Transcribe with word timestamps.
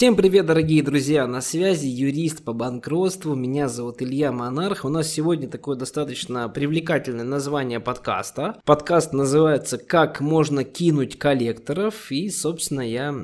Всем 0.00 0.16
привет, 0.16 0.46
дорогие 0.46 0.82
друзья! 0.82 1.26
На 1.26 1.42
связи 1.42 1.86
юрист 1.86 2.42
по 2.42 2.54
банкротству. 2.54 3.34
Меня 3.34 3.68
зовут 3.68 4.00
Илья 4.00 4.32
Монарх. 4.32 4.86
У 4.86 4.88
нас 4.88 5.12
сегодня 5.12 5.46
такое 5.46 5.76
достаточно 5.76 6.48
привлекательное 6.48 7.26
название 7.26 7.80
подкаста. 7.80 8.58
Подкаст 8.64 9.12
называется 9.12 9.76
«Как 9.76 10.22
можно 10.22 10.64
кинуть 10.64 11.18
коллекторов». 11.18 12.10
И, 12.10 12.30
собственно, 12.30 12.80
я 12.80 13.14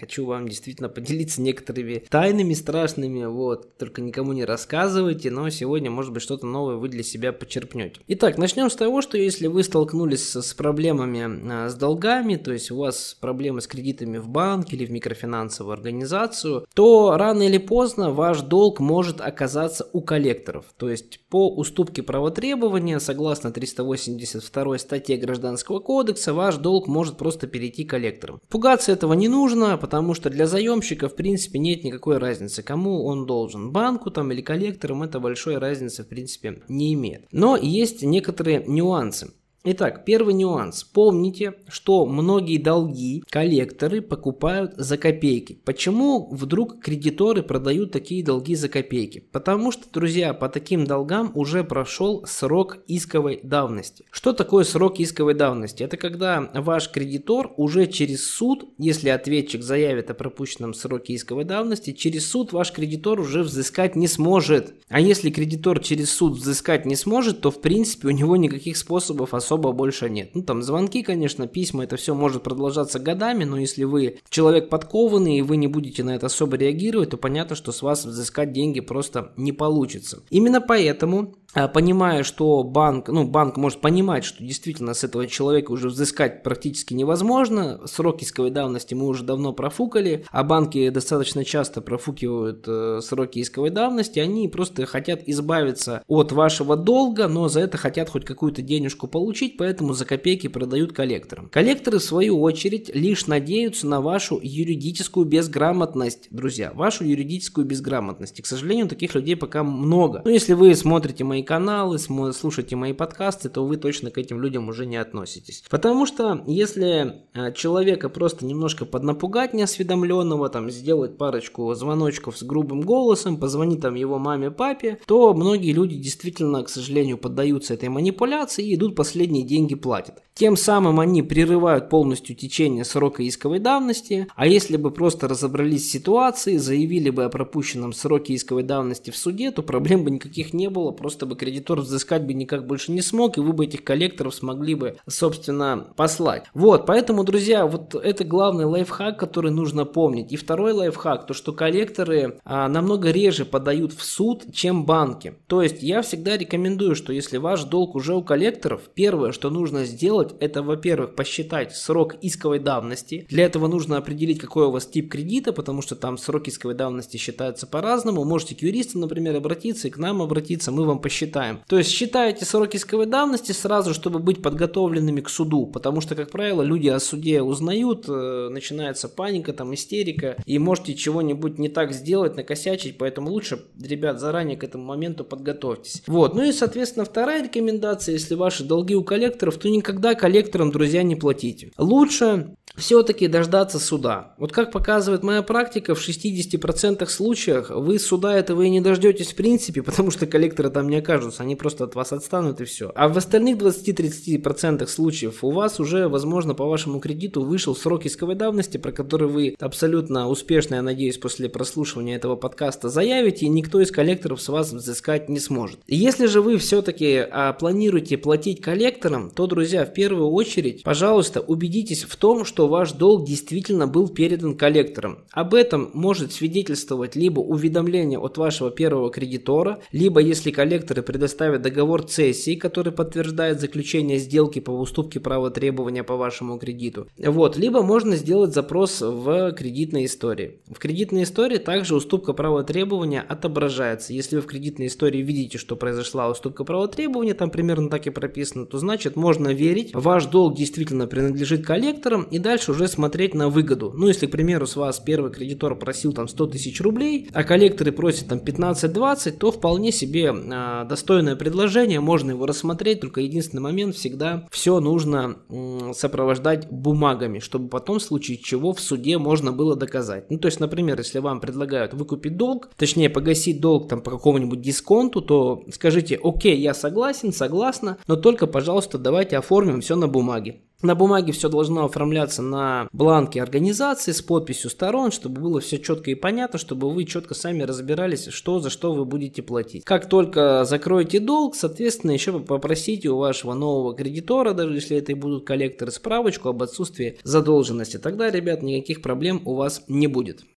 хочу 0.00 0.24
вам 0.24 0.48
действительно 0.48 0.88
поделиться 0.88 1.42
некоторыми 1.42 2.02
тайнами 2.08 2.54
страшными. 2.54 3.26
Вот, 3.26 3.76
только 3.76 4.00
никому 4.00 4.32
не 4.32 4.46
рассказывайте, 4.46 5.30
но 5.30 5.50
сегодня, 5.50 5.90
может 5.90 6.14
быть, 6.14 6.22
что-то 6.22 6.46
новое 6.46 6.76
вы 6.76 6.88
для 6.88 7.02
себя 7.02 7.34
почерпнете. 7.34 8.00
Итак, 8.08 8.38
начнем 8.38 8.70
с 8.70 8.74
того, 8.74 9.02
что 9.02 9.18
если 9.18 9.48
вы 9.48 9.62
столкнулись 9.64 10.34
с 10.34 10.54
проблемами 10.54 11.26
а, 11.52 11.68
с 11.68 11.74
долгами, 11.74 12.36
то 12.36 12.54
есть 12.54 12.70
у 12.70 12.78
вас 12.78 13.18
проблемы 13.20 13.60
с 13.60 13.66
кредитами 13.66 14.16
в 14.16 14.28
банке 14.28 14.76
или 14.76 14.86
в 14.86 14.90
микрофинансовой 14.90 15.74
организации, 15.74 16.21
организацию, 16.22 16.66
то 16.74 17.16
рано 17.16 17.42
или 17.42 17.58
поздно 17.58 18.12
ваш 18.12 18.40
долг 18.42 18.80
может 18.80 19.20
оказаться 19.20 19.88
у 19.92 20.00
коллекторов. 20.00 20.66
То 20.76 20.88
есть 20.88 21.20
по 21.28 21.48
уступке 21.48 22.02
правотребования, 22.02 23.00
согласно 23.00 23.50
382 23.50 24.78
статье 24.78 25.16
Гражданского 25.16 25.80
кодекса, 25.80 26.32
ваш 26.32 26.56
долг 26.56 26.88
может 26.88 27.16
просто 27.16 27.46
перейти 27.46 27.84
коллекторам. 27.84 28.40
Пугаться 28.48 28.92
этого 28.92 29.14
не 29.14 29.28
нужно, 29.28 29.76
потому 29.76 30.14
что 30.14 30.30
для 30.30 30.46
заемщика 30.46 31.08
в 31.08 31.16
принципе 31.16 31.58
нет 31.58 31.84
никакой 31.84 32.18
разницы, 32.18 32.62
кому 32.62 33.04
он 33.04 33.26
должен, 33.26 33.72
банку 33.72 34.10
там 34.10 34.32
или 34.32 34.40
коллекторам, 34.40 35.02
это 35.02 35.20
большой 35.20 35.58
разницы 35.58 36.02
в 36.02 36.08
принципе 36.08 36.62
не 36.68 36.94
имеет. 36.94 37.26
Но 37.32 37.56
есть 37.56 38.02
некоторые 38.02 38.64
нюансы. 38.66 39.32
Итак, 39.64 40.04
первый 40.04 40.34
нюанс. 40.34 40.82
Помните, 40.82 41.54
что 41.68 42.04
многие 42.04 42.58
долги 42.58 43.22
коллекторы 43.30 44.02
покупают 44.02 44.74
за 44.76 44.98
копейки. 44.98 45.60
Почему 45.64 46.28
вдруг 46.32 46.80
кредиторы 46.82 47.44
продают 47.44 47.92
такие 47.92 48.24
долги 48.24 48.56
за 48.56 48.68
копейки? 48.68 49.20
Потому 49.30 49.70
что, 49.70 49.84
друзья, 49.92 50.34
по 50.34 50.48
таким 50.48 50.84
долгам 50.84 51.30
уже 51.36 51.62
прошел 51.62 52.24
срок 52.26 52.78
исковой 52.88 53.38
давности. 53.44 54.04
Что 54.10 54.32
такое 54.32 54.64
срок 54.64 54.98
исковой 54.98 55.34
давности? 55.34 55.84
Это 55.84 55.96
когда 55.96 56.50
ваш 56.54 56.90
кредитор 56.90 57.52
уже 57.56 57.86
через 57.86 58.28
суд, 58.28 58.64
если 58.78 59.10
ответчик 59.10 59.62
заявит 59.62 60.10
о 60.10 60.14
пропущенном 60.14 60.74
сроке 60.74 61.14
исковой 61.14 61.44
давности, 61.44 61.92
через 61.92 62.28
суд 62.28 62.52
ваш 62.52 62.72
кредитор 62.72 63.20
уже 63.20 63.44
взыскать 63.44 63.94
не 63.94 64.08
сможет. 64.08 64.74
А 64.88 64.98
если 64.98 65.30
кредитор 65.30 65.78
через 65.78 66.10
суд 66.10 66.32
взыскать 66.32 66.84
не 66.84 66.96
сможет, 66.96 67.42
то 67.42 67.52
в 67.52 67.60
принципе 67.60 68.08
у 68.08 68.10
него 68.10 68.36
никаких 68.36 68.76
способов 68.76 69.34
особо 69.34 69.51
особо 69.52 69.72
больше 69.72 70.08
нет. 70.08 70.30
Ну, 70.34 70.42
там 70.42 70.62
звонки, 70.62 71.02
конечно, 71.02 71.46
письма, 71.46 71.84
это 71.84 71.96
все 71.96 72.14
может 72.14 72.42
продолжаться 72.42 72.98
годами, 72.98 73.44
но 73.44 73.58
если 73.58 73.84
вы 73.84 74.18
человек 74.30 74.70
подкованный 74.70 75.38
и 75.38 75.42
вы 75.42 75.56
не 75.56 75.66
будете 75.66 76.02
на 76.02 76.14
это 76.14 76.26
особо 76.26 76.56
реагировать, 76.56 77.10
то 77.10 77.18
понятно, 77.18 77.54
что 77.54 77.70
с 77.70 77.82
вас 77.82 78.06
взыскать 78.06 78.52
деньги 78.52 78.80
просто 78.80 79.32
не 79.36 79.52
получится. 79.52 80.22
Именно 80.30 80.62
поэтому 80.62 81.34
понимая, 81.54 82.22
что 82.22 82.62
банк, 82.62 83.08
ну, 83.08 83.24
банк 83.24 83.56
может 83.56 83.80
понимать, 83.80 84.24
что 84.24 84.42
действительно 84.42 84.94
с 84.94 85.04
этого 85.04 85.26
человека 85.26 85.72
уже 85.72 85.88
взыскать 85.88 86.42
практически 86.42 86.94
невозможно, 86.94 87.80
срок 87.86 88.22
исковой 88.22 88.50
давности 88.50 88.94
мы 88.94 89.06
уже 89.06 89.24
давно 89.24 89.52
профукали, 89.52 90.24
а 90.30 90.42
банки 90.44 90.88
достаточно 90.88 91.44
часто 91.44 91.80
профукивают 91.80 92.64
э, 92.66 93.00
сроки 93.02 93.40
исковой 93.40 93.70
давности, 93.70 94.18
они 94.18 94.48
просто 94.48 94.86
хотят 94.86 95.22
избавиться 95.26 96.02
от 96.06 96.32
вашего 96.32 96.76
долга, 96.76 97.28
но 97.28 97.48
за 97.48 97.60
это 97.60 97.76
хотят 97.76 98.08
хоть 98.08 98.24
какую-то 98.24 98.62
денежку 98.62 99.06
получить, 99.06 99.56
поэтому 99.56 99.92
за 99.92 100.04
копейки 100.04 100.46
продают 100.48 100.92
коллекторам. 100.92 101.48
Коллекторы, 101.50 101.98
в 101.98 102.02
свою 102.04 102.40
очередь, 102.40 102.94
лишь 102.94 103.26
надеются 103.26 103.86
на 103.86 104.00
вашу 104.00 104.40
юридическую 104.42 105.26
безграмотность, 105.26 106.28
друзья, 106.30 106.72
вашу 106.74 107.04
юридическую 107.04 107.66
безграмотность. 107.66 108.38
И, 108.38 108.42
к 108.42 108.46
сожалению, 108.46 108.88
таких 108.88 109.14
людей 109.14 109.36
пока 109.36 109.62
много. 109.62 110.22
Но 110.24 110.30
если 110.30 110.54
вы 110.54 110.74
смотрите 110.74 111.24
мои 111.24 111.41
мои 111.42 111.46
каналы, 111.46 111.98
слушаете 111.98 112.76
мои 112.76 112.92
подкасты, 112.92 113.48
то 113.48 113.64
вы 113.64 113.76
точно 113.76 114.10
к 114.10 114.18
этим 114.18 114.40
людям 114.40 114.68
уже 114.68 114.86
не 114.86 114.96
относитесь. 114.96 115.64
Потому 115.70 116.06
что 116.06 116.42
если 116.46 117.24
э, 117.34 117.52
человека 117.52 118.08
просто 118.08 118.46
немножко 118.46 118.84
поднапугать 118.84 119.54
неосведомленного, 119.54 120.48
там 120.48 120.70
сделать 120.70 121.18
парочку 121.18 121.74
звоночков 121.74 122.38
с 122.38 122.42
грубым 122.42 122.82
голосом, 122.82 123.38
позвонить 123.38 123.80
там 123.80 123.94
его 123.94 124.18
маме, 124.18 124.50
папе, 124.50 124.98
то 125.06 125.34
многие 125.34 125.72
люди 125.72 125.96
действительно, 125.96 126.62
к 126.62 126.68
сожалению, 126.68 127.18
поддаются 127.18 127.74
этой 127.74 127.88
манипуляции 127.88 128.64
и 128.64 128.74
идут 128.74 128.94
последние 128.94 129.44
деньги 129.44 129.74
платят. 129.74 130.22
Тем 130.34 130.56
самым 130.56 130.98
они 130.98 131.22
прерывают 131.22 131.90
полностью 131.90 132.34
течение 132.34 132.84
срока 132.84 133.26
исковой 133.26 133.58
давности, 133.58 134.28
а 134.34 134.46
если 134.46 134.78
бы 134.78 134.90
просто 134.90 135.28
разобрались 135.28 135.88
с 135.88 135.92
ситуацией, 135.92 136.58
заявили 136.58 137.10
бы 137.10 137.24
о 137.24 137.28
пропущенном 137.28 137.92
сроке 137.92 138.34
исковой 138.34 138.62
давности 138.62 139.10
в 139.10 139.16
суде, 139.16 139.50
то 139.50 139.62
проблем 139.62 140.04
бы 140.04 140.10
никаких 140.10 140.54
не 140.54 140.70
было, 140.70 140.90
просто 140.90 141.26
бы 141.26 141.31
кредитор 141.34 141.80
взыскать 141.80 142.24
бы 142.24 142.34
никак 142.34 142.66
больше 142.66 142.92
не 142.92 143.02
смог, 143.02 143.38
и 143.38 143.40
вы 143.40 143.52
бы 143.52 143.64
этих 143.64 143.84
коллекторов 143.84 144.34
смогли 144.34 144.74
бы, 144.74 144.96
собственно, 145.08 145.88
послать. 145.96 146.44
Вот, 146.54 146.86
поэтому, 146.86 147.24
друзья, 147.24 147.66
вот 147.66 147.94
это 147.94 148.24
главный 148.24 148.64
лайфхак, 148.64 149.18
который 149.18 149.50
нужно 149.50 149.84
помнить. 149.84 150.32
И 150.32 150.36
второй 150.36 150.72
лайфхак, 150.72 151.26
то 151.26 151.34
что 151.34 151.52
коллекторы 151.52 152.38
а, 152.44 152.68
намного 152.68 153.10
реже 153.10 153.44
подают 153.44 153.92
в 153.92 154.02
суд, 154.02 154.52
чем 154.52 154.84
банки. 154.84 155.34
То 155.46 155.62
есть 155.62 155.82
я 155.82 156.02
всегда 156.02 156.36
рекомендую, 156.36 156.94
что 156.94 157.12
если 157.12 157.38
ваш 157.38 157.64
долг 157.64 157.94
уже 157.94 158.14
у 158.14 158.22
коллекторов, 158.22 158.82
первое, 158.94 159.32
что 159.32 159.50
нужно 159.50 159.84
сделать, 159.84 160.34
это, 160.40 160.62
во-первых, 160.62 161.14
посчитать 161.14 161.74
срок 161.74 162.16
исковой 162.22 162.58
давности. 162.58 163.26
Для 163.28 163.44
этого 163.44 163.66
нужно 163.66 163.96
определить, 163.96 164.40
какой 164.40 164.66
у 164.66 164.70
вас 164.70 164.86
тип 164.86 165.10
кредита, 165.10 165.52
потому 165.52 165.82
что 165.82 165.96
там 165.96 166.18
срок 166.18 166.48
исковой 166.48 166.74
давности 166.74 167.16
считаются 167.16 167.66
по-разному. 167.66 168.24
Можете 168.24 168.54
к 168.54 168.62
юристу, 168.62 168.98
например, 168.98 169.36
обратиться 169.36 169.88
и 169.88 169.90
к 169.90 169.98
нам 169.98 170.22
обратиться, 170.22 170.72
мы 170.72 170.84
вам 170.84 170.98
посчитаем. 170.98 171.21
То 171.66 171.78
есть 171.78 171.90
считаете 171.90 172.44
срок 172.44 172.74
исковой 172.74 173.06
давности 173.06 173.52
сразу, 173.52 173.94
чтобы 173.94 174.18
быть 174.18 174.42
подготовленными 174.42 175.20
к 175.20 175.28
суду, 175.28 175.66
потому 175.66 176.00
что, 176.00 176.14
как 176.14 176.30
правило, 176.30 176.62
люди 176.62 176.88
о 176.88 177.00
суде 177.00 177.42
узнают, 177.42 178.06
э, 178.08 178.48
начинается 178.50 179.08
паника, 179.08 179.52
там 179.52 179.74
истерика, 179.74 180.36
и 180.46 180.58
можете 180.58 180.94
чего-нибудь 180.94 181.58
не 181.58 181.68
так 181.68 181.92
сделать, 181.92 182.36
накосячить, 182.36 182.98
поэтому 182.98 183.30
лучше, 183.30 183.64
ребят, 183.80 184.20
заранее 184.20 184.56
к 184.56 184.64
этому 184.64 184.84
моменту 184.84 185.24
подготовьтесь. 185.24 186.02
Вот, 186.06 186.34
ну 186.34 186.44
и, 186.44 186.52
соответственно, 186.52 187.04
вторая 187.04 187.44
рекомендация, 187.44 188.14
если 188.14 188.34
ваши 188.34 188.64
долги 188.64 188.94
у 188.94 189.04
коллекторов, 189.04 189.58
то 189.58 189.68
никогда 189.68 190.14
коллекторам, 190.14 190.70
друзья, 190.70 191.02
не 191.02 191.16
платите. 191.16 191.72
Лучше 191.78 192.56
все-таки 192.76 193.28
дождаться 193.28 193.78
суда. 193.78 194.34
Вот 194.38 194.52
как 194.52 194.72
показывает 194.72 195.22
моя 195.22 195.42
практика, 195.42 195.94
в 195.94 196.00
60% 196.00 197.06
случаях 197.06 197.70
вы 197.70 197.98
суда 197.98 198.36
этого 198.36 198.62
и 198.62 198.70
не 198.70 198.80
дождетесь 198.80 199.32
в 199.32 199.36
принципе, 199.36 199.82
потому 199.82 200.10
что 200.10 200.26
коллекторы 200.26 200.70
там 200.70 200.88
не 200.88 200.96
окажутся, 200.96 201.42
они 201.42 201.56
просто 201.56 201.84
от 201.84 201.94
вас 201.94 202.12
отстанут 202.12 202.60
и 202.60 202.64
все. 202.64 202.92
А 202.94 203.08
в 203.08 203.16
остальных 203.16 203.58
20-30% 203.58 204.86
случаев 204.86 205.44
у 205.44 205.50
вас 205.50 205.80
уже, 205.80 206.08
возможно, 206.08 206.54
по 206.54 206.66
вашему 206.66 207.00
кредиту 207.00 207.42
вышел 207.42 207.74
срок 207.76 208.06
исковой 208.06 208.34
давности, 208.34 208.78
про 208.78 208.92
который 208.92 209.28
вы 209.28 209.54
абсолютно 209.60 210.28
успешно, 210.28 210.76
я 210.76 210.82
надеюсь, 210.82 211.18
после 211.18 211.48
прослушивания 211.48 212.16
этого 212.16 212.36
подкаста 212.36 212.88
заявите, 212.88 213.46
и 213.46 213.48
никто 213.48 213.80
из 213.80 213.90
коллекторов 213.90 214.40
с 214.40 214.48
вас 214.48 214.72
взыскать 214.72 215.28
не 215.28 215.40
сможет. 215.40 215.80
Если 215.86 216.26
же 216.26 216.40
вы 216.40 216.58
все-таки 216.58 217.16
а, 217.30 217.52
планируете 217.52 218.16
платить 218.16 218.60
коллекторам, 218.60 219.30
то, 219.30 219.46
друзья, 219.46 219.84
в 219.84 219.92
первую 219.92 220.30
очередь, 220.30 220.82
пожалуйста, 220.82 221.40
убедитесь 221.40 222.04
в 222.04 222.16
том, 222.16 222.44
что 222.44 222.61
ваш 222.68 222.92
долг 222.92 223.26
действительно 223.26 223.86
был 223.86 224.08
передан 224.08 224.56
коллекторам. 224.56 225.18
Об 225.30 225.54
этом 225.54 225.90
может 225.94 226.32
свидетельствовать 226.32 227.16
либо 227.16 227.40
уведомление 227.40 228.18
от 228.18 228.38
вашего 228.38 228.70
первого 228.70 229.10
кредитора, 229.10 229.80
либо 229.92 230.20
если 230.20 230.50
коллекторы 230.50 231.02
предоставят 231.02 231.62
договор 231.62 232.02
цессии, 232.02 232.54
который 232.54 232.92
подтверждает 232.92 233.60
заключение 233.60 234.18
сделки 234.18 234.60
по 234.60 234.70
уступке 234.70 235.20
права 235.20 235.50
требования 235.50 236.04
по 236.04 236.16
вашему 236.16 236.58
кредиту. 236.58 237.06
Вот, 237.18 237.56
либо 237.56 237.82
можно 237.82 238.16
сделать 238.16 238.54
запрос 238.54 239.00
в 239.00 239.52
кредитной 239.52 240.06
истории. 240.06 240.60
В 240.68 240.78
кредитной 240.78 241.24
истории 241.24 241.58
также 241.58 241.94
уступка 241.94 242.32
права 242.32 242.62
требования 242.64 243.20
отображается. 243.20 244.12
Если 244.12 244.36
вы 244.36 244.42
в 244.42 244.46
кредитной 244.46 244.86
истории 244.86 245.22
видите, 245.22 245.58
что 245.58 245.76
произошла 245.76 246.28
уступка 246.28 246.64
права 246.64 246.88
требования, 246.88 247.34
там 247.34 247.50
примерно 247.50 247.88
так 247.90 248.06
и 248.06 248.10
прописано, 248.10 248.66
то 248.66 248.78
значит 248.78 249.16
можно 249.16 249.48
верить, 249.48 249.90
ваш 249.94 250.26
долг 250.26 250.56
действительно 250.56 251.06
принадлежит 251.06 251.64
коллекторам 251.64 252.22
и 252.24 252.38
дальше 252.52 252.72
уже 252.72 252.86
смотреть 252.86 253.32
на 253.34 253.48
выгоду. 253.48 253.94
Ну, 253.96 254.08
если, 254.08 254.26
к 254.26 254.30
примеру, 254.30 254.66
с 254.66 254.76
вас 254.76 255.00
первый 255.00 255.32
кредитор 255.32 255.74
просил 255.74 256.12
там 256.12 256.28
100 256.28 256.48
тысяч 256.48 256.82
рублей, 256.82 257.30
а 257.32 257.44
коллекторы 257.44 257.92
просят 257.92 258.28
там 258.28 258.40
15-20, 258.40 259.38
то 259.38 259.50
вполне 259.50 259.90
себе 259.90 260.34
э, 260.34 260.84
достойное 260.86 261.34
предложение, 261.34 262.00
можно 262.00 262.32
его 262.32 262.44
рассмотреть, 262.44 263.00
только 263.00 263.22
единственный 263.22 263.60
момент 263.60 263.94
всегда 263.94 264.46
все 264.50 264.80
нужно 264.80 265.38
э, 265.48 265.92
сопровождать 265.94 266.70
бумагами, 266.70 267.38
чтобы 267.38 267.70
потом 267.70 268.00
в 268.00 268.02
случае 268.02 268.36
чего 268.36 268.74
в 268.74 268.80
суде 268.80 269.16
можно 269.16 269.50
было 269.50 269.74
доказать. 269.74 270.30
Ну, 270.30 270.38
то 270.38 270.44
есть, 270.44 270.60
например, 270.60 270.98
если 270.98 271.20
вам 271.20 271.40
предлагают 271.40 271.94
выкупить 271.94 272.36
долг, 272.36 272.68
точнее 272.76 273.08
погасить 273.08 273.62
долг 273.62 273.88
там 273.88 274.02
по 274.02 274.10
какому-нибудь 274.10 274.60
дисконту, 274.60 275.22
то 275.22 275.64
скажите, 275.72 276.20
окей, 276.22 276.60
я 276.60 276.74
согласен, 276.74 277.32
согласна, 277.32 277.96
но 278.06 278.16
только, 278.16 278.46
пожалуйста, 278.46 278.98
давайте 278.98 279.38
оформим 279.38 279.80
все 279.80 279.96
на 279.96 280.06
бумаге. 280.06 280.60
На 280.82 280.96
бумаге 280.96 281.32
все 281.32 281.48
должно 281.48 281.84
оформляться 281.84 282.42
на 282.42 282.88
бланке 282.92 283.40
организации 283.40 284.10
с 284.10 284.20
подписью 284.20 284.68
сторон, 284.68 285.12
чтобы 285.12 285.40
было 285.40 285.60
все 285.60 285.78
четко 285.78 286.10
и 286.10 286.16
понятно, 286.16 286.58
чтобы 286.58 286.90
вы 286.90 287.04
четко 287.04 287.34
сами 287.34 287.62
разбирались, 287.62 288.26
что 288.28 288.58
за 288.58 288.68
что 288.68 288.92
вы 288.92 289.04
будете 289.04 289.42
платить. 289.42 289.84
Как 289.84 290.08
только 290.08 290.64
закроете 290.64 291.20
долг, 291.20 291.54
соответственно, 291.54 292.10
еще 292.10 292.40
попросите 292.40 293.10
у 293.10 293.18
вашего 293.18 293.54
нового 293.54 293.94
кредитора, 293.94 294.54
даже 294.54 294.74
если 294.74 294.96
это 294.96 295.12
и 295.12 295.14
будут 295.14 295.44
коллекторы, 295.44 295.92
справочку 295.92 296.48
об 296.48 296.62
отсутствии 296.62 297.18
задолженности. 297.22 297.98
Тогда, 297.98 298.30
ребят, 298.30 298.62
никаких 298.62 299.02
проблем 299.02 299.40
у 299.44 299.54
вас 299.54 299.84
не 299.86 300.08
будет. 300.08 300.44